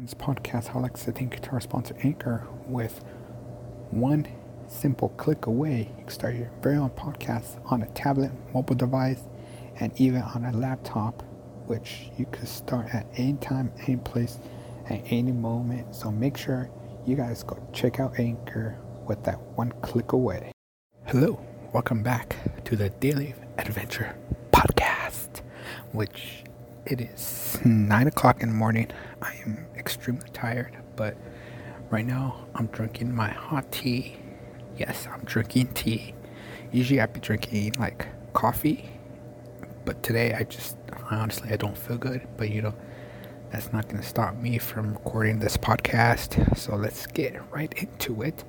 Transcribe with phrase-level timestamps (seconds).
[0.00, 2.46] This podcast, to thank to our sponsor Anchor.
[2.68, 3.02] With
[3.90, 4.28] one
[4.68, 9.22] simple click away, you can start your very own podcast on a tablet, mobile device,
[9.80, 11.24] and even on a laptop,
[11.66, 14.38] which you can start at any time, any place,
[14.88, 15.92] at any moment.
[15.96, 16.70] So make sure
[17.04, 18.78] you guys go check out Anchor
[19.08, 20.52] with that one click away.
[21.06, 21.40] Hello,
[21.72, 22.36] welcome back
[22.66, 24.16] to the Daily Adventure
[24.52, 25.40] Podcast,
[25.90, 26.44] which
[26.86, 28.86] it is nine o'clock in the morning.
[29.22, 31.16] I am extremely tired, but
[31.90, 34.16] right now I'm drinking my hot tea.
[34.76, 36.14] Yes, I'm drinking tea.
[36.70, 38.88] Usually I'd be drinking like coffee,
[39.84, 40.76] but today I just
[41.10, 42.26] honestly I don't feel good.
[42.36, 42.74] But you know,
[43.50, 46.56] that's not gonna stop me from recording this podcast.
[46.56, 48.44] So let's get right into it,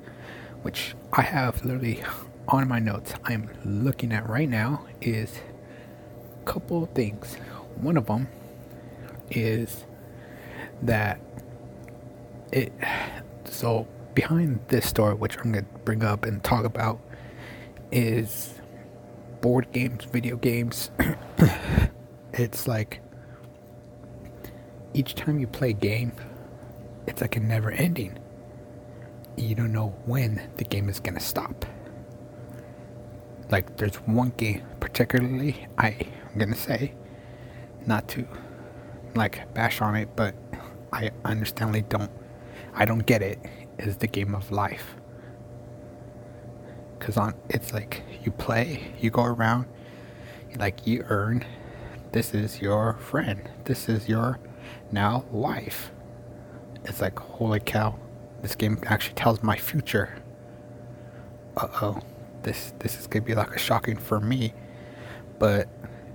[0.62, 2.04] which I have literally
[2.48, 3.14] on my notes.
[3.24, 5.40] I'm looking at right now is
[6.42, 7.36] a couple of things.
[7.76, 8.28] One of them
[9.32, 9.86] is
[10.84, 11.20] that
[12.52, 12.72] it.
[13.46, 17.00] So behind this story, which I'm gonna bring up and talk about,
[17.92, 18.56] is
[19.42, 20.92] board games, video games.
[22.34, 23.02] it's like
[24.94, 26.14] each time you play a game,
[27.08, 28.18] it's like a never ending.
[29.38, 31.66] You don't know when the game is gonna stop.
[33.50, 36.94] Like there's one game particularly I am gonna say
[37.86, 38.28] not to
[39.16, 40.36] like bash on it, but
[40.92, 42.12] I understandably don't
[42.74, 43.40] I don't get it
[43.78, 44.96] is the game of life.
[47.00, 49.66] Cause on it's like you play, you go around,
[50.58, 51.46] like you earn.
[52.12, 53.50] This is your friend.
[53.66, 54.40] This is your
[54.92, 55.92] now wife.
[56.86, 57.96] It's like holy cow,
[58.42, 60.22] this game actually tells my future.
[61.56, 62.00] Uh oh,
[62.44, 64.54] this this is gonna be like a shocking for me,
[65.38, 65.68] but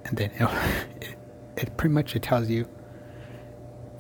[0.05, 0.43] and then it,
[1.01, 1.19] it,
[1.57, 2.69] it pretty much it tells you.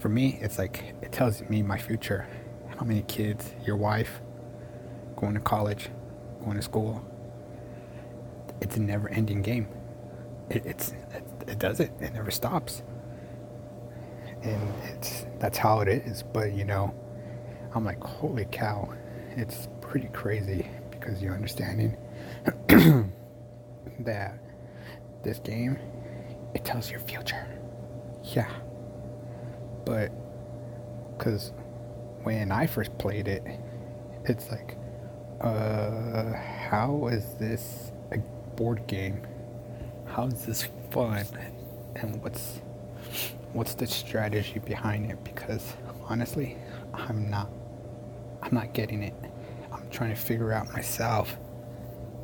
[0.04, 2.26] For me, it's like it tells me my future,
[2.76, 4.20] how many kids, your wife,
[5.16, 5.88] going to college,
[6.44, 7.02] going to school.
[8.60, 9.66] It's a never-ending game.
[10.50, 11.90] It, it's it, it does it.
[12.00, 12.82] It never stops.
[14.42, 14.60] And
[14.90, 16.22] it's that's how it is.
[16.22, 16.94] But you know,
[17.74, 18.92] I'm like, holy cow,
[19.36, 21.96] it's pretty crazy because you're understanding
[24.00, 24.38] that
[25.22, 25.78] this game
[26.54, 27.46] it tells your future.
[28.22, 28.50] Yeah.
[29.84, 30.10] But
[31.16, 31.52] because
[32.22, 33.42] when I first played it,
[34.24, 34.76] it's like,
[35.40, 38.18] uh, how is this a
[38.56, 39.20] board game?
[40.06, 41.26] How is this fun?
[41.96, 42.60] And what's
[43.52, 45.22] what's the strategy behind it?
[45.22, 45.74] Because
[46.08, 46.56] honestly,
[46.92, 47.50] I'm not
[48.42, 49.14] I'm not getting it.
[49.72, 51.36] I'm trying to figure out myself,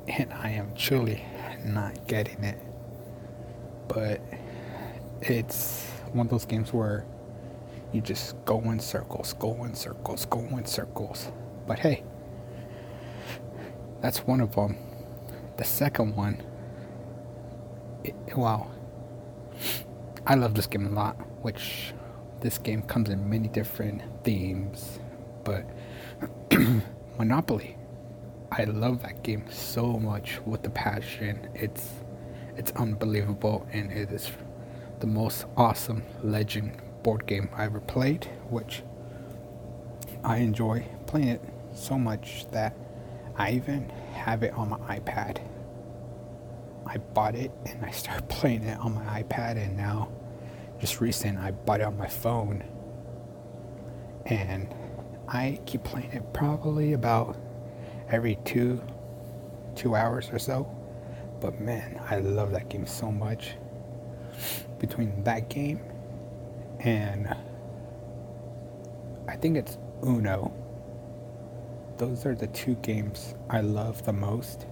[0.09, 1.25] and I am truly
[1.65, 2.59] not getting it.
[3.89, 4.21] But
[5.21, 7.05] it's one of those games where
[7.93, 11.31] you just go in circles, go in circles, go in circles.
[11.67, 12.05] But hey,
[14.01, 14.77] that's one of them.
[15.57, 16.43] The second one,
[18.05, 18.71] it, wow,
[20.27, 21.93] I love this game a lot, which
[22.41, 24.99] this game comes in many different themes,
[25.45, 25.65] but
[27.21, 27.77] Monopoly.
[28.51, 31.49] I love that game so much with the passion.
[31.55, 31.91] It's
[32.57, 34.31] it's unbelievable and it is
[35.01, 38.83] the most awesome legend board game I ever played, which
[40.23, 41.43] I enjoy playing it
[41.75, 42.77] so much that
[43.37, 45.41] I even have it on my iPad.
[46.87, 50.11] I bought it and I started playing it on my iPad, and now,
[50.81, 52.65] just recent, I bought it on my phone,
[54.27, 54.75] and
[55.29, 57.37] I keep playing it probably about
[58.11, 58.83] every two
[59.77, 60.69] two hours or so.
[61.41, 63.53] But man, I love that game so much.
[64.79, 65.81] Between that game
[66.81, 67.35] and
[69.29, 70.53] I think it's Uno.
[71.99, 74.67] Those are the two games I love the most.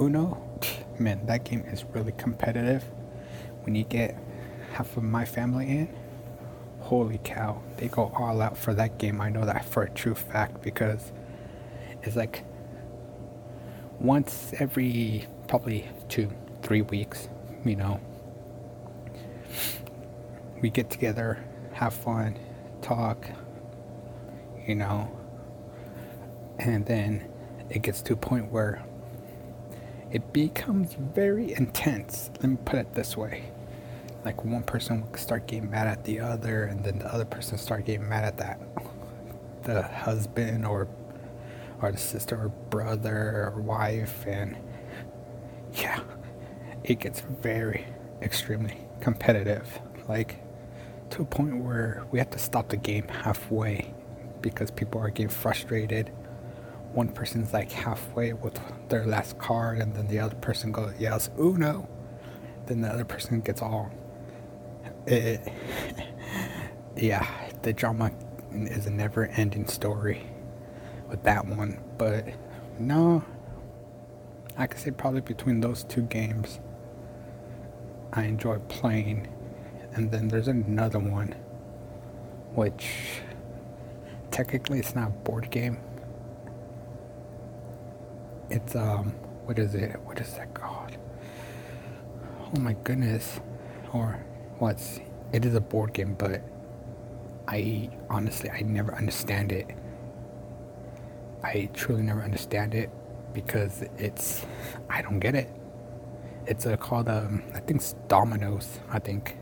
[0.00, 0.42] Uno,
[0.98, 2.84] man, that game is really competitive.
[3.62, 4.18] When you get
[4.72, 5.88] half of my family in,
[6.80, 9.20] holy cow, they go all out for that game.
[9.20, 11.12] I know that for a true fact because
[12.02, 12.44] it's like
[14.00, 16.30] once every probably two,
[16.62, 17.28] three weeks,
[17.64, 18.00] you know,
[20.64, 21.44] we get together,
[21.74, 22.38] have fun,
[22.80, 23.28] talk,
[24.66, 25.14] you know,
[26.58, 27.22] and then
[27.68, 28.82] it gets to a point where
[30.10, 32.30] it becomes very intense.
[32.40, 33.52] Let me put it this way.
[34.24, 37.58] Like one person will start getting mad at the other, and then the other person
[37.58, 38.58] start getting mad at that
[39.64, 40.88] the husband or
[41.82, 44.56] or the sister or brother or wife, and
[45.74, 46.00] yeah,
[46.84, 47.84] it gets very
[48.22, 49.78] extremely competitive.
[50.08, 50.40] Like
[51.14, 53.94] to a point where we have to stop the game halfway
[54.40, 56.10] because people are getting frustrated.
[56.92, 58.58] One person's like halfway with
[58.88, 61.88] their last card, and then the other person goes yells "Uno,"
[62.66, 63.92] then the other person gets all.
[65.06, 65.50] It, eh,
[65.96, 66.04] eh,
[66.96, 68.10] yeah, the drama
[68.52, 70.26] is a never-ending story
[71.08, 72.26] with that one, but
[72.80, 73.22] no,
[74.56, 76.58] I could say probably between those two games,
[78.12, 79.28] I enjoy playing.
[79.94, 81.34] And then there's another one,
[82.54, 82.88] which
[84.30, 85.78] technically it's not a board game.
[88.50, 89.10] It's, um,
[89.44, 90.00] what is it?
[90.04, 90.96] What is that called?
[92.54, 93.40] Oh my goodness.
[93.92, 94.24] Or
[94.58, 95.00] what's,
[95.32, 96.42] it is a board game, but
[97.46, 99.68] I honestly, I never understand it.
[101.42, 102.90] I truly never understand it
[103.34, 104.46] because it's
[104.88, 105.50] I don't get it.
[106.46, 108.78] It's uh, called um, I think it's Dominoes.
[108.90, 109.36] I think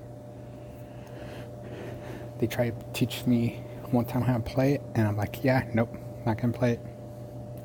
[2.42, 3.62] they tried to teach me
[3.92, 5.96] one time how to play it, and I'm like, yeah, nope,
[6.26, 6.80] not gonna play it.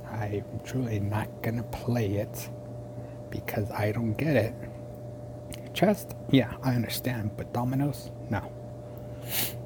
[0.07, 2.51] I'm truly not gonna play it
[3.31, 4.53] because I don't get it.
[5.73, 8.51] Chess, yeah, I understand, but dominoes, no.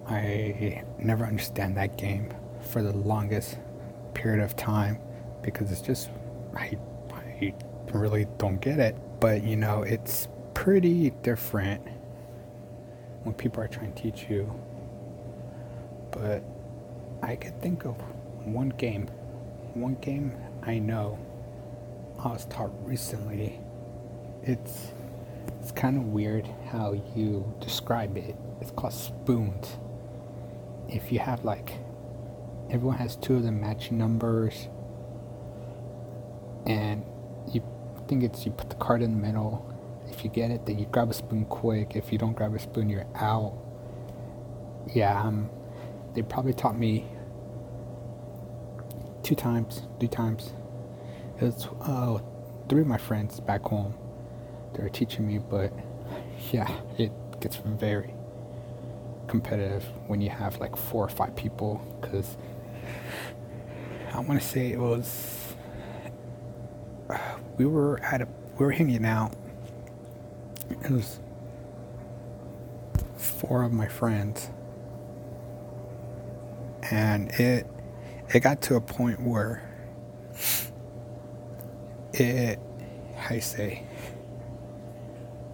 [0.07, 3.59] I never understand that game for the longest
[4.13, 4.97] period of time
[5.41, 6.09] because it's just
[6.55, 6.77] I,
[7.13, 7.53] I
[7.93, 8.95] really don't get it.
[9.19, 11.85] But you know, it's pretty different
[13.23, 14.49] when people are trying to teach you.
[16.11, 16.43] But
[17.23, 17.95] I could think of
[18.45, 19.07] one game,
[19.73, 21.19] one game I know
[22.23, 23.59] I was taught recently.
[24.43, 24.91] It's
[25.59, 28.35] it's kind of weird how you describe it.
[28.59, 29.77] It's called spoons.
[30.89, 31.73] If you have like
[32.69, 34.67] everyone has two of the matching numbers
[36.65, 37.03] and
[37.51, 37.63] you
[38.07, 39.67] think it's you put the card in the middle.
[40.09, 41.95] If you get it, then you grab a spoon quick.
[41.95, 43.57] If you don't grab a spoon, you're out.
[44.93, 45.49] Yeah, um,
[46.13, 47.05] they probably taught me
[49.23, 50.53] two times, three times.
[51.39, 52.19] It was uh,
[52.67, 53.95] three of my friends back home.
[54.73, 55.71] They were teaching me, but
[56.51, 58.13] yeah, it gets very
[59.27, 62.37] competitive when you have like four or five people because
[64.13, 65.55] I want to say it was
[67.57, 69.33] we were at a we were hanging out.
[70.69, 71.19] It was
[73.17, 74.49] four of my friends,
[76.91, 77.65] and it
[78.33, 79.63] it got to a point where
[82.13, 82.59] it
[83.29, 83.83] you say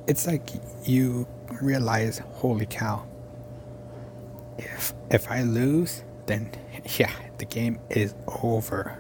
[0.08, 0.50] it's like
[0.84, 1.28] you
[1.62, 3.06] realize holy cow
[4.58, 6.52] if if i lose then
[7.00, 8.98] yeah the game is over.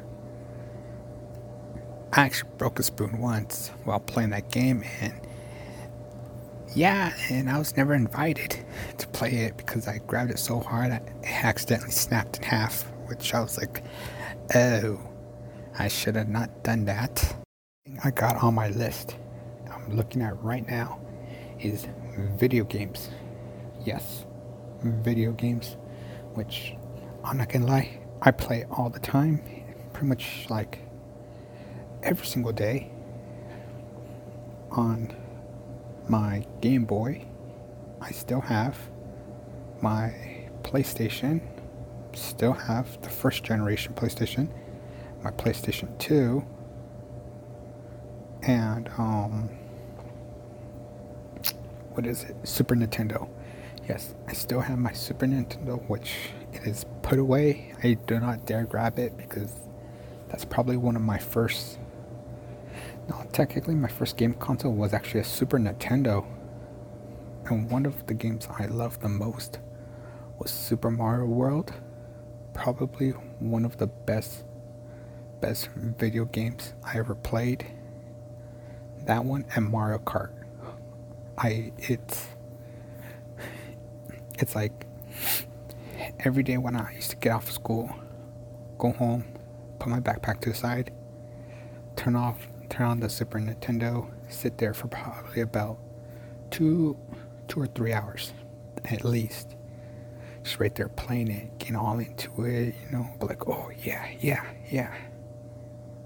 [2.13, 5.13] I actually broke a spoon once while playing that game, and
[6.75, 8.65] yeah, and I was never invited
[8.97, 13.33] to play it because I grabbed it so hard I accidentally snapped in half, which
[13.33, 13.83] I was like,
[14.55, 14.99] oh,
[15.79, 17.35] I should have not done that.
[18.03, 19.17] I got on my list,
[19.71, 20.99] I'm looking at right now,
[21.59, 21.87] is
[22.37, 23.09] video games.
[23.83, 24.25] Yes,
[24.83, 25.77] video games,
[26.33, 26.75] which
[27.23, 29.41] I'm not gonna lie, I play all the time,
[29.93, 30.79] pretty much like
[32.03, 32.91] every single day
[34.71, 35.15] on
[36.09, 37.25] my Game Boy.
[38.01, 38.77] I still have
[39.81, 40.13] my
[40.63, 41.41] PlayStation,
[42.13, 44.49] still have the first generation PlayStation,
[45.23, 46.45] my PlayStation 2,
[48.43, 49.49] and um,
[51.93, 52.35] what is it?
[52.43, 53.29] Super Nintendo.
[53.87, 56.13] Yes, I still have my Super Nintendo, which
[56.53, 57.73] it is put away.
[57.83, 59.53] I do not dare grab it because
[60.29, 61.79] that's probably one of my first
[63.37, 66.25] technically, my first game console was actually a Super Nintendo.
[67.45, 69.59] And one of the games I loved the most
[70.39, 71.71] was Super Mario World.
[72.55, 74.43] Probably one of the best
[75.39, 77.67] best video games I ever played.
[79.05, 80.31] That one and Mario Kart.
[81.37, 82.25] I it's
[84.39, 84.87] it's like
[86.21, 87.95] every day when I used to get off of school,
[88.79, 89.25] go home,
[89.77, 90.91] put my backpack to the side,
[91.95, 92.39] turn off
[92.77, 95.79] turn on the Super Nintendo, sit there for probably about
[96.51, 96.95] two,
[97.47, 98.33] two or three hours,
[98.85, 99.55] at least.
[100.43, 104.45] Just right there playing it, getting all into it, you know, like, oh yeah, yeah,
[104.69, 104.93] yeah.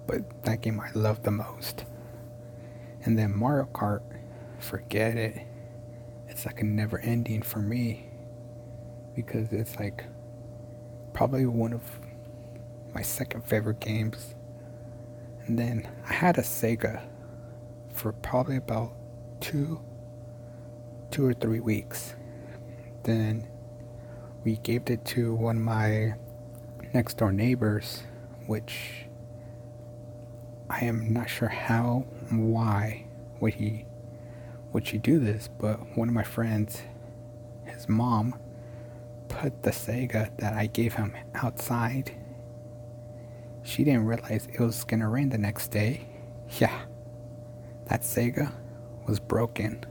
[0.07, 1.83] But that game I love the most.
[3.03, 4.01] And then Mario Kart,
[4.59, 5.41] forget it.
[6.29, 8.05] It's like a never ending for me
[9.13, 10.05] because it's like
[11.11, 11.81] probably one of
[12.95, 14.35] my second favorite games
[15.51, 17.01] and then I had a Sega
[17.89, 18.93] for probably about
[19.41, 19.81] two,
[21.11, 22.15] two or three weeks.
[23.03, 23.49] Then
[24.45, 26.13] we gave it to one of my
[26.93, 28.03] next door neighbors,
[28.47, 29.07] which
[30.69, 33.07] I am not sure how, why
[33.41, 33.87] would he
[34.71, 36.81] would she do this, but one of my friends,
[37.65, 38.35] his mom,
[39.27, 42.15] put the Sega that I gave him outside.
[43.71, 46.01] She didn't realize it was gonna rain the next day.
[46.59, 46.77] Yeah,
[47.85, 48.51] that Sega
[49.07, 49.85] was broken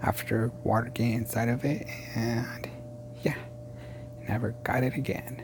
[0.00, 2.70] after water getting inside of it, and
[3.22, 3.36] yeah,
[4.26, 5.42] never got it again.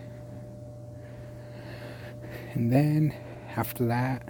[2.55, 3.15] And then
[3.55, 4.27] after that,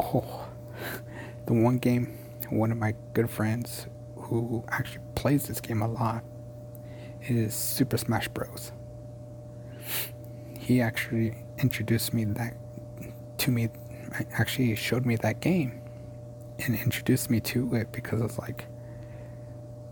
[0.00, 0.48] oh,
[1.46, 2.16] the one game,
[2.48, 6.24] one of my good friends who actually plays this game a lot
[7.28, 8.72] is Super Smash Bros.
[10.58, 12.54] He actually introduced me that
[13.38, 13.68] to me,
[14.32, 15.80] actually showed me that game
[16.64, 18.66] and introduced me to it because it's like,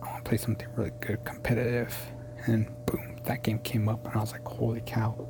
[0.02, 1.94] I want to play something really good, competitive,
[2.46, 5.28] and boom, that game came up, and I was like, holy cow,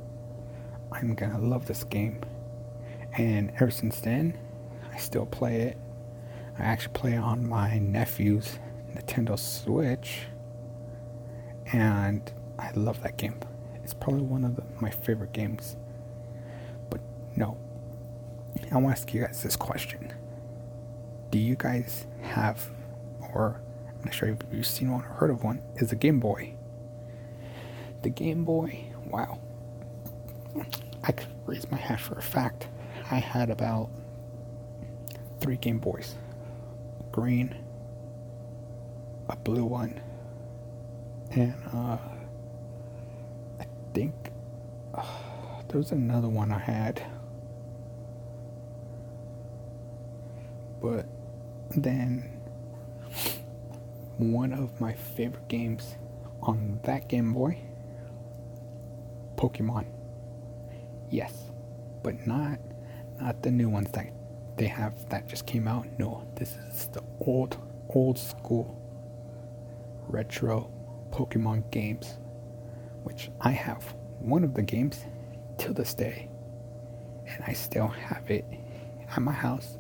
[0.92, 2.20] I'm gonna love this game.
[3.16, 4.38] And ever since then,
[4.92, 5.78] I still play it.
[6.58, 8.58] I actually play it on my nephew's
[8.92, 10.22] Nintendo Switch,
[11.72, 13.40] and I love that game.
[13.82, 15.76] It's probably one of the, my favorite games.
[17.36, 17.56] No,
[18.70, 20.12] I want to ask you guys this question:
[21.30, 22.70] Do you guys have,
[23.32, 26.20] or I'm not sure if you've seen one or heard of one, is a Game
[26.20, 26.54] Boy?
[28.02, 29.40] The Game Boy, wow.
[31.02, 32.68] I could raise my hand for a fact.
[33.10, 33.90] I had about
[35.40, 36.14] three Game Boys
[37.12, 37.54] green,
[39.28, 40.00] a blue one,
[41.30, 41.98] and uh,
[43.60, 44.14] I think
[44.94, 45.04] uh,
[45.68, 47.02] there was another one I had.
[50.84, 51.06] But
[51.70, 52.30] then
[54.18, 55.96] one of my favorite games
[56.42, 57.56] on that Game Boy
[59.36, 59.86] Pokemon.
[61.08, 61.50] Yes,
[62.02, 62.58] but not
[63.18, 64.12] not the new ones that
[64.58, 65.86] they have that just came out.
[65.98, 67.56] No, this is the old
[67.88, 68.78] old school
[70.06, 70.70] retro
[71.12, 72.18] Pokemon games,
[73.04, 73.82] which I have
[74.18, 75.02] one of the games
[75.56, 76.28] till this day,
[77.26, 78.44] and I still have it
[79.08, 79.78] at my house,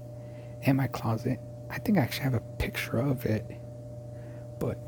[0.64, 1.38] in my closet.
[1.70, 3.44] I think I actually have a picture of it,
[4.58, 4.78] but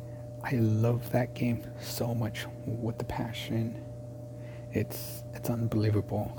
[0.42, 3.82] I love that game so much with the passion.
[4.72, 6.38] It's it's unbelievable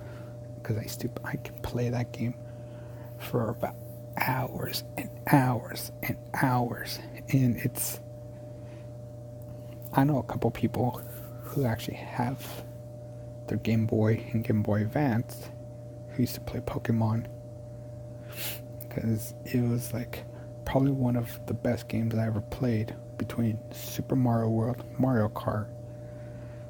[0.56, 2.36] because I still I can play that game
[3.20, 3.76] for about
[4.18, 8.00] hours and hours and hours, and it's.
[9.94, 11.02] I know a couple people
[11.42, 12.46] who actually have
[13.48, 15.50] their Game Boy and Game Boy Advance
[16.10, 17.26] who used to play Pokemon
[18.98, 20.24] because it was like
[20.66, 25.68] probably one of the best games I ever played between Super Mario World, Mario Kart,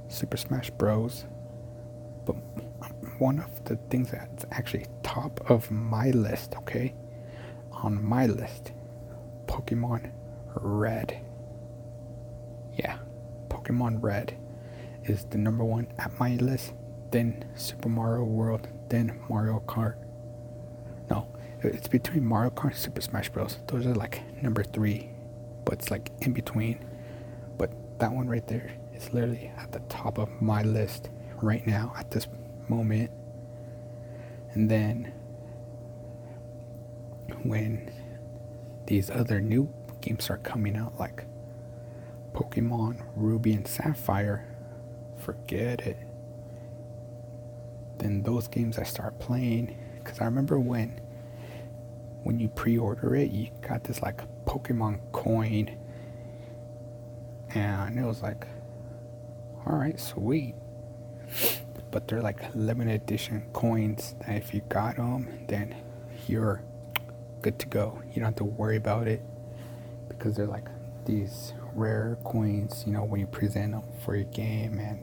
[0.10, 1.26] Super Smash Bros.
[2.26, 2.36] But
[3.20, 6.94] one of the things that's actually top of my list, okay?
[7.72, 8.74] On my list,
[9.46, 10.12] Pokemon
[10.56, 11.22] Red.
[12.74, 12.98] Yeah,
[13.48, 14.38] Pokemon Red
[15.06, 16.74] is the number one at my list,
[17.12, 19.96] then Super Mario World, then Mario Kart.
[21.64, 23.58] It's between Mario Kart and Super Smash Bros.
[23.68, 25.10] Those are like number three,
[25.66, 26.86] but it's like in between.
[27.58, 31.10] But that one right there is literally at the top of my list
[31.42, 32.28] right now at this
[32.68, 33.10] moment.
[34.54, 35.12] And then
[37.44, 37.92] when
[38.86, 41.26] these other new games start coming out, like
[42.34, 44.46] Pokemon Ruby and Sapphire,
[45.18, 45.98] forget it.
[47.98, 51.02] Then those games I start playing, because I remember when
[52.28, 55.78] when you pre-order it, you got this like Pokemon coin,
[57.56, 58.46] and it was like,
[59.66, 60.54] all right, sweet
[61.92, 65.76] but they're like limited edition coins that if you got them, then
[66.28, 66.62] you're
[67.42, 68.02] good to go.
[68.10, 69.22] You don't have to worry about it
[70.08, 70.68] because they're like
[71.06, 74.80] these rare coins, you know, when you present them for your game.
[74.80, 75.00] And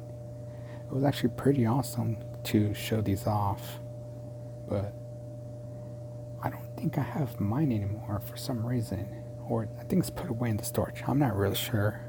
[0.87, 3.81] it was actually pretty awesome to show these off.
[4.69, 4.93] But
[6.45, 9.09] I don't think I have mine anymore for some reason.
[9.49, 11.03] Or I think it's put away in the storage.
[11.09, 12.01] I'm not really sure.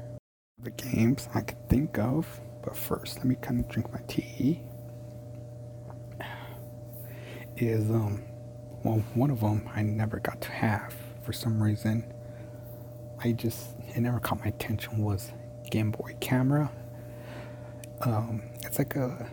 [0.62, 4.60] The games I could think of but first, let me kind of drink my tea.
[7.56, 8.24] Is, um,
[8.82, 12.12] well, one of them I never got to have for some reason.
[13.22, 15.30] I just, it never caught my attention was
[15.70, 16.70] Game Boy camera.
[18.00, 19.30] Um, it's like a,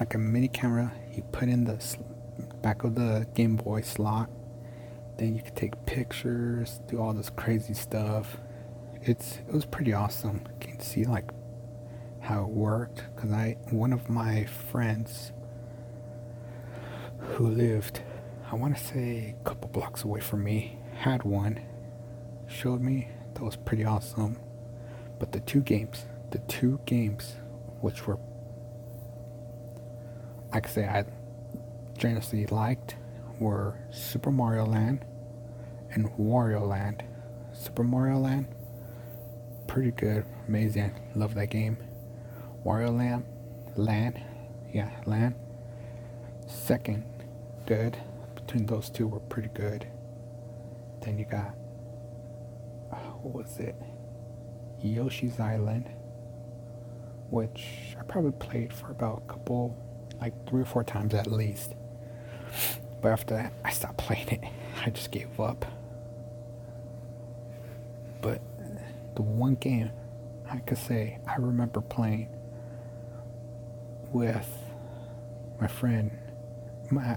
[0.00, 1.80] like a mini camera you put in the
[2.62, 4.28] back of the Game Boy slot.
[5.26, 8.38] You could take pictures, do all this crazy stuff.
[9.02, 10.44] It's, it was pretty awesome.
[10.60, 11.30] You can see like
[12.22, 15.32] how it worked because I one of my friends
[17.18, 18.00] who lived
[18.50, 21.60] I want to say a couple blocks away from me had one
[22.46, 24.38] showed me that was pretty awesome
[25.18, 27.34] but the two games the two games
[27.80, 28.18] which were
[30.52, 31.04] I could say I
[31.98, 32.94] generously liked
[33.40, 35.04] were Super Mario Land
[35.94, 37.02] and Wario Land
[37.52, 38.46] Super Mario Land
[39.66, 41.76] pretty good amazing love that game
[42.64, 43.24] Wario Land,
[43.76, 44.20] Land,
[44.72, 45.34] yeah, Land.
[46.46, 47.04] Second,
[47.66, 47.96] good.
[48.34, 49.86] Between those two were pretty good.
[51.00, 51.54] Then you got,
[52.92, 53.74] uh, what was it?
[54.80, 55.88] Yoshi's Island,
[57.30, 59.76] which I probably played for about a couple,
[60.20, 61.74] like three or four times at least.
[63.00, 64.40] But after that, I stopped playing it.
[64.86, 65.64] I just gave up.
[68.20, 68.40] But
[69.14, 69.90] the one game
[70.50, 72.28] I could say I remember playing
[74.12, 74.48] with
[75.60, 76.10] my friend,
[76.90, 77.16] my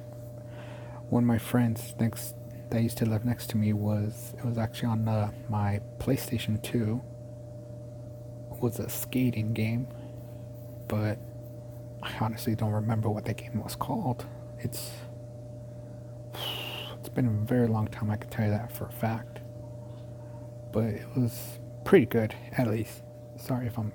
[1.10, 2.36] one of my friends next
[2.70, 6.62] that used to live next to me was it was actually on uh, my PlayStation
[6.64, 7.02] 2.
[8.52, 9.88] It was a skating game,
[10.88, 11.20] but
[12.02, 14.26] I honestly don't remember what that game was called.
[14.60, 14.92] It's
[17.00, 18.10] it's been a very long time.
[18.10, 19.40] I can tell you that for a fact.
[20.72, 23.04] But it was pretty good, at least.
[23.38, 23.94] Sorry if I'm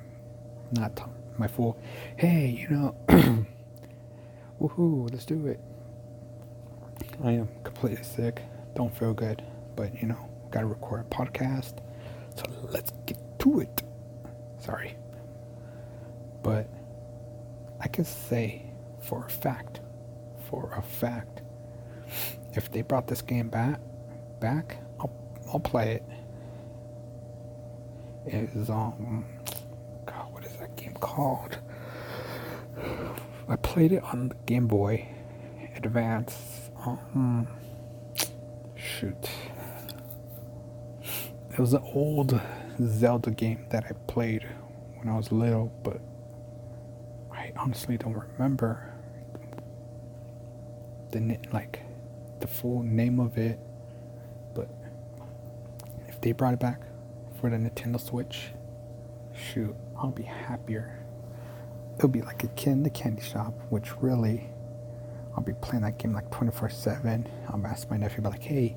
[0.72, 0.98] not
[1.36, 1.76] my full,
[2.16, 2.94] hey, you know,
[4.60, 5.60] woohoo, let's do it.
[7.22, 8.42] I am completely sick,
[8.74, 9.42] don't feel good,
[9.76, 11.78] but you know, gotta record a podcast,
[12.36, 13.82] so let's get to it.
[14.58, 14.96] Sorry.
[16.42, 16.68] But
[17.80, 18.62] I can say
[19.02, 19.80] for a fact,
[20.48, 21.42] for a fact,
[22.54, 23.80] if they brought this game back,
[24.40, 25.12] back, I'll,
[25.52, 26.02] I'll play it.
[28.32, 29.24] Is um
[30.06, 31.58] God, what is that game called?
[33.48, 35.08] I played it on the Game Boy
[35.74, 36.70] Advance.
[36.86, 37.48] Um,
[38.76, 39.28] shoot.
[41.50, 42.40] It was an old
[42.80, 44.46] Zelda game that I played
[44.98, 46.00] when I was little, but
[47.32, 48.94] I honestly don't remember
[51.10, 51.80] the like
[52.38, 53.58] the full name of it.
[54.54, 54.70] But
[56.06, 56.80] if they brought it back
[57.40, 58.50] for the Nintendo Switch,
[59.34, 60.98] shoot, I'll be happier.
[61.96, 64.50] It'll be like a kid in the candy shop, which really,
[65.36, 67.26] I'll be playing that game like 24 7.
[67.48, 68.76] I'll ask my nephew, like, hey,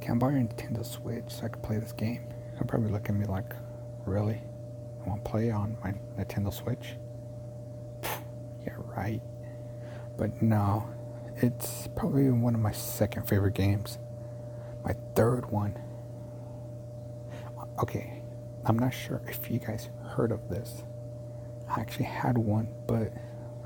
[0.00, 2.26] can I borrow your Nintendo Switch so I can play this game?
[2.54, 3.52] He'll probably look at me like,
[4.04, 4.40] really?
[5.04, 6.96] I want to play on my Nintendo Switch?
[8.64, 9.22] yeah, right.
[10.18, 10.88] But no,
[11.36, 13.98] it's probably one of my second favorite games.
[14.84, 15.78] My third one.
[17.78, 18.22] Okay,
[18.64, 20.82] I'm not sure if you guys heard of this.
[21.68, 23.12] I actually had one, but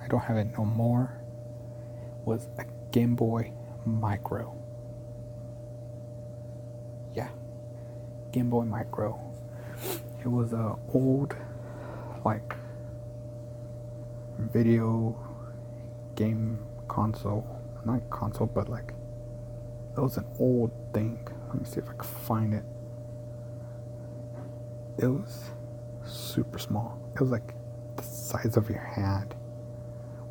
[0.02, 1.22] I don't have it no more.
[2.24, 3.52] Was a Game Boy
[3.86, 4.52] Micro.
[7.14, 7.28] Yeah,
[8.32, 9.20] Game Boy Micro.
[10.20, 11.36] It was a old,
[12.24, 12.56] like,
[14.38, 15.16] video
[16.16, 17.46] game console.
[17.84, 18.92] Not console, but like,
[19.96, 21.26] it was an old thing.
[21.48, 22.64] Let me see if I can find it.
[25.02, 25.50] It was
[26.04, 26.98] super small.
[27.14, 27.54] It was like
[27.96, 29.34] the size of your hand,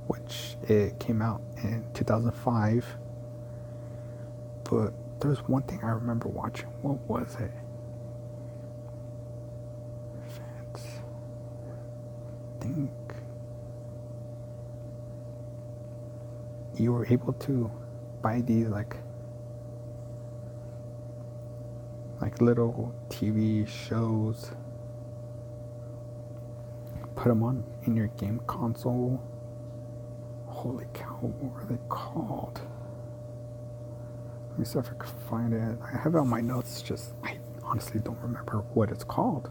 [0.06, 2.86] which it came out in 2005.
[4.66, 6.68] But there's one thing I remember watching.
[6.84, 7.52] What was it?
[12.62, 12.92] Think
[16.76, 17.72] you were able to
[18.22, 18.98] buy these like
[22.42, 24.52] little TV shows
[27.16, 29.22] put them on in your game console.
[30.48, 32.62] Holy cow, what were they called?
[34.52, 35.78] Let me see if I can find it.
[35.84, 39.50] I have it on my notes, just I honestly don't remember what it's called.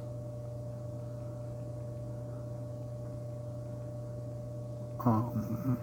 [5.04, 5.78] Um,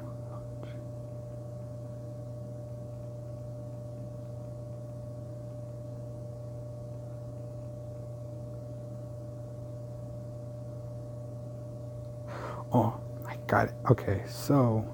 [12.73, 13.73] Oh, I got it.
[13.89, 14.85] Okay, so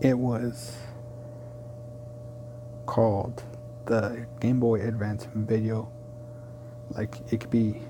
[0.00, 0.76] it was
[2.86, 3.42] called
[3.86, 5.90] the Game Boy Advance video.
[6.90, 7.82] Like it could be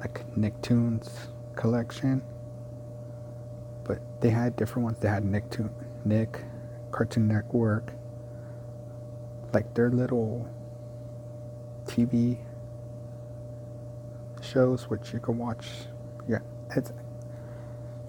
[0.00, 1.08] like Nicktoons
[1.56, 2.22] collection,
[3.84, 4.98] but they had different ones.
[4.98, 5.70] They had Nicktoon,
[6.04, 6.42] Nick,
[6.90, 7.92] Cartoon Network,
[9.52, 10.48] like their little
[11.86, 12.38] TV
[14.40, 15.66] shows which you can watch.
[16.28, 16.38] Yeah,
[16.74, 16.92] it's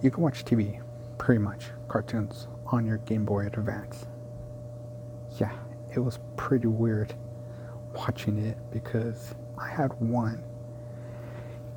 [0.02, 0.80] you can watch TV,
[1.18, 4.06] pretty much, cartoons on your Game Boy Advance.
[5.38, 5.52] Yeah,
[5.94, 7.14] it was pretty weird
[7.94, 10.42] watching it because I had one.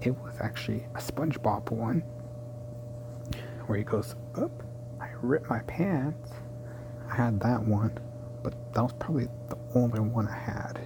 [0.02, 2.04] It was actually a SpongeBob one
[3.66, 4.52] where he goes up.
[5.02, 6.32] I ripped my pants.
[7.12, 7.98] I had that one,
[8.42, 10.80] but that was probably the only one I had.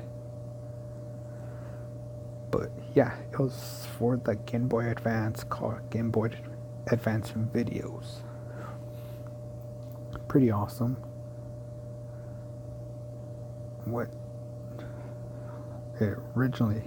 [2.50, 6.30] But yeah, it was for the Game Boy Advance called Game Boy
[6.91, 8.21] Advance Videos.
[10.28, 10.95] Pretty awesome.
[13.86, 14.10] What
[16.00, 16.84] it originally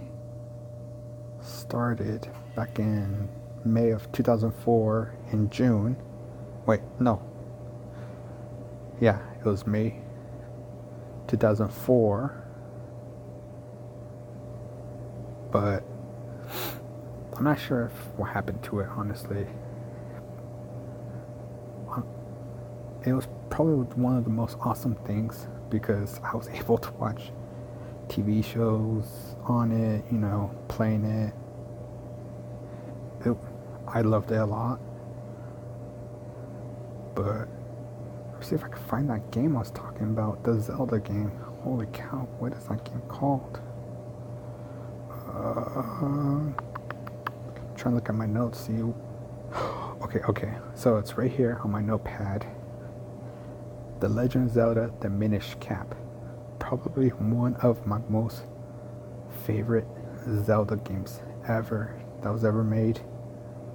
[1.41, 3.29] started back in
[3.65, 5.97] May of 2004 in June.
[6.67, 7.23] Wait, no.
[9.01, 10.01] Yeah, it was May
[11.29, 12.45] 2004.
[15.51, 15.83] But
[17.37, 19.47] I'm not sure if what happened to it, honestly.
[21.91, 22.07] Um,
[23.05, 27.33] it was probably one of the most awesome things because I was able to watch
[28.09, 31.35] TV shows on it, you know, playing it.
[33.27, 33.37] it
[33.87, 34.81] I loved it a lot.
[37.15, 37.49] But
[38.35, 41.33] let's see if I can find that game I was talking about, the Zelda game.
[41.63, 43.61] Holy cow, what is that game called?
[45.11, 46.53] Uh,
[47.77, 48.83] trying to look at my notes, see.
[50.03, 50.55] Okay, okay.
[50.75, 52.47] So it's right here on my notepad.
[54.01, 55.95] The Legend Zelda: The Minish Cap
[56.59, 58.45] probably one of my most
[59.45, 59.87] favorite
[60.45, 63.01] Zelda games ever that was ever made.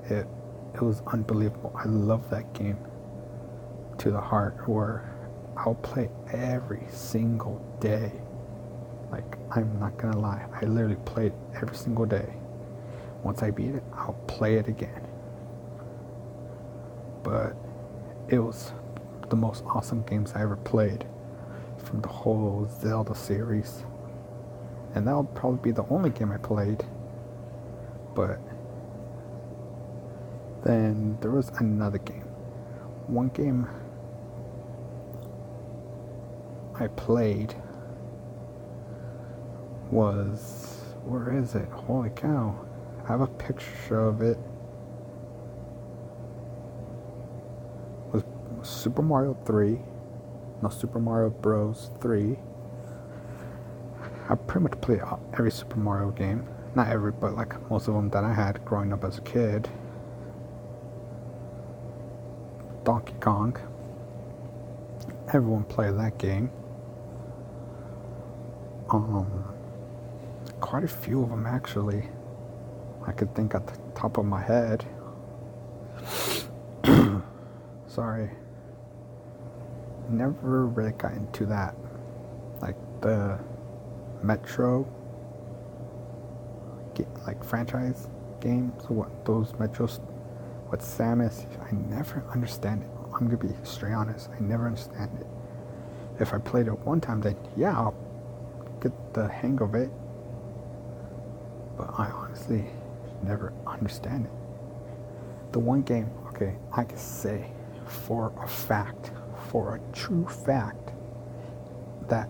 [0.10, 0.28] It
[0.74, 1.74] it was unbelievable.
[1.76, 2.78] I love that game
[4.00, 5.14] to the heart where
[5.58, 8.12] I'll play every single day.
[9.12, 12.34] Like I'm not gonna lie, I literally played every single day.
[13.24, 15.08] Once I beat it, I'll play it again.
[17.24, 17.56] But
[18.28, 18.72] it was
[19.30, 21.06] the most awesome games I ever played
[21.78, 23.84] from the whole Zelda series.
[24.94, 26.84] And that'll probably be the only game I played.
[28.16, 28.40] But
[30.64, 32.22] then there was another game.
[33.08, 33.68] One game
[36.80, 37.56] I played
[39.92, 41.70] was where is it?
[41.70, 42.56] Holy cow.
[43.04, 44.38] I have a picture of it.
[48.14, 48.26] it
[48.58, 49.80] was Super Mario 3
[50.62, 51.92] no Super Mario Bros.
[52.02, 52.38] 3.
[54.30, 55.02] I pretty much played
[55.34, 56.48] every Super Mario game.
[56.76, 59.70] Not every, but like most of them that I had growing up as a kid.
[62.84, 63.58] Donkey Kong.
[65.34, 66.50] Everyone played that game.
[68.90, 69.44] Um,
[70.60, 72.10] quite a few of them actually.
[73.06, 74.86] I could think at the top of my head.
[77.88, 78.32] Sorry
[80.10, 81.76] never really got into that.
[82.62, 83.40] Like the
[84.24, 84.88] Metro,
[87.28, 88.08] like franchise
[88.40, 90.00] games, what those Metros,
[90.68, 92.90] what Samus, I never understand it.
[93.14, 95.28] I'm gonna be straight honest, I never understand it.
[96.20, 97.96] If I played it one time, then yeah, I'll
[98.82, 99.90] get the hang of it.
[101.78, 102.66] But I honestly
[103.24, 104.32] never understand it.
[105.52, 107.52] The one game, okay, I can say
[107.86, 109.12] for a fact
[109.50, 110.92] for a true fact
[112.08, 112.30] that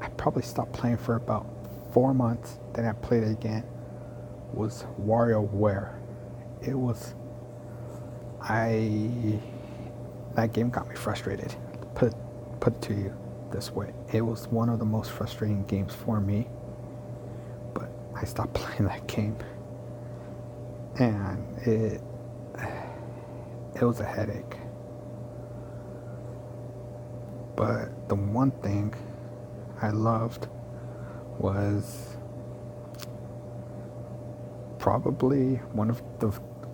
[0.00, 1.46] I probably stopped playing for about
[1.92, 2.58] four months.
[2.74, 3.64] Then I played it again.
[4.52, 5.94] Was WarioWare.
[6.62, 7.14] It was.
[8.40, 9.40] I.
[10.34, 11.54] That game got me frustrated.
[11.94, 12.14] Put
[12.60, 13.14] put it to you
[13.50, 13.92] this way.
[14.12, 16.46] It was one of the most frustrating games for me.
[17.74, 19.36] But I stopped playing that game.
[20.98, 22.02] And it.
[23.80, 24.56] It was a headache.
[27.58, 28.94] But the one thing
[29.82, 30.46] I loved
[31.40, 32.16] was
[34.78, 36.28] probably one of the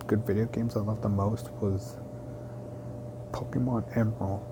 [0.05, 1.97] good video games I loved the most was
[3.31, 4.45] Pokemon Emerald.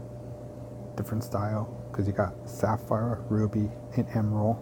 [0.98, 4.58] Different style because you got Sapphire, Ruby, and Emerald.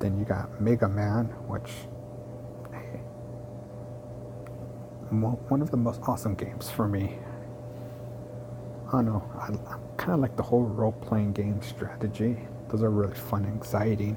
[0.00, 1.70] Then you got Mega Man, which
[5.50, 7.18] one of the most awesome games for me.
[8.92, 9.30] I don't know.
[9.38, 12.36] I, I kind of like the whole role playing game strategy.
[12.68, 14.16] Those are really fun and exciting.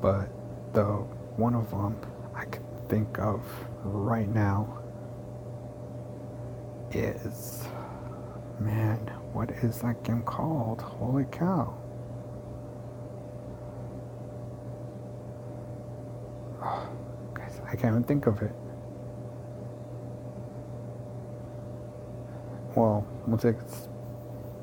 [0.00, 0.30] But
[0.72, 0.84] the
[1.36, 1.96] one of them
[2.34, 3.42] I can think of
[3.84, 4.78] right now
[6.92, 7.68] is
[8.58, 8.98] man,
[9.32, 10.80] what is that game called?
[10.80, 11.74] Holy cow.
[16.62, 16.88] Oh,
[17.34, 18.52] guys, I can't even think of it.
[22.82, 23.88] Well, once it's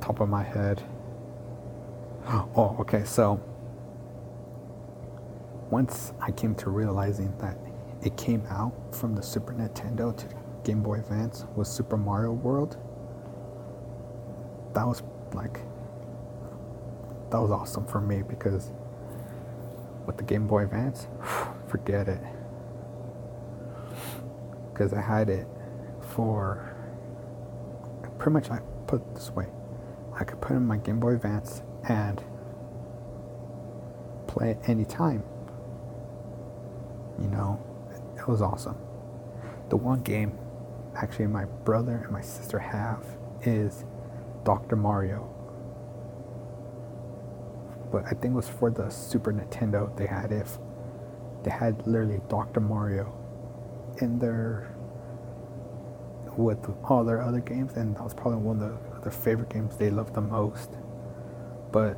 [0.02, 0.84] top of my head.
[2.28, 3.06] Oh, okay.
[3.06, 3.40] So
[5.70, 7.58] once I came to realizing that
[8.04, 10.26] it came out from the Super Nintendo to
[10.66, 12.76] Game Boy Advance was Super Mario World.
[14.74, 15.02] That was
[15.34, 15.62] like
[17.32, 18.74] that was awesome for me because
[20.06, 21.08] with the Game Boy Advance,
[21.70, 22.22] forget it.
[24.74, 25.48] Because I had it
[26.02, 26.69] for
[28.20, 29.48] pretty much I put it this way.
[30.20, 32.22] I could put in my Game Boy Advance and
[34.28, 35.24] play it anytime.
[37.20, 37.60] You know,
[38.18, 38.78] it was awesome.
[39.70, 40.38] The one game
[40.96, 43.06] actually my brother and my sister have
[43.44, 43.86] is
[44.44, 44.76] Dr.
[44.76, 45.34] Mario.
[47.92, 49.96] But I think it was for the Super Nintendo.
[49.98, 50.60] They had if
[51.44, 52.60] They had literally Dr.
[52.60, 53.14] Mario
[54.02, 54.76] in their
[56.39, 59.75] with all their other games, and that was probably one of the, their favorite games
[59.78, 60.69] they loved the most.
[61.71, 61.97] But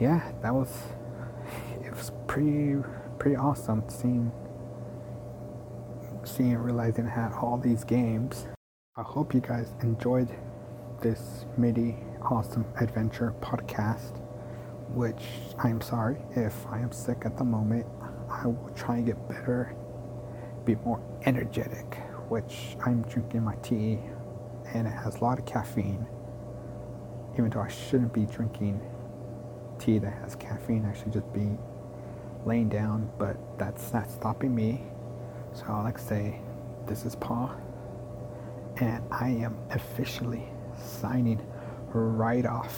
[0.00, 0.70] yeah, that was
[1.84, 2.76] it was pretty
[3.18, 4.32] pretty awesome seeing
[6.24, 8.46] seeing realizing it had all these games.
[8.96, 10.28] I hope you guys enjoyed
[11.00, 14.20] this MIDI awesome adventure podcast.
[14.88, 15.24] Which
[15.58, 17.86] I'm sorry if I am sick at the moment.
[18.28, 19.74] I will try and get better,
[20.64, 22.03] be more energetic.
[22.28, 23.98] Which I'm drinking my tea,
[24.72, 26.06] and it has a lot of caffeine.
[27.34, 28.80] Even though I shouldn't be drinking
[29.78, 31.58] tea that has caffeine, I should just be
[32.44, 33.10] laying down.
[33.18, 34.82] But that's not stopping me
[35.54, 36.40] so I like to say,
[36.86, 37.54] this is Paul,
[38.78, 41.40] and I am officially signing
[41.92, 42.76] right off.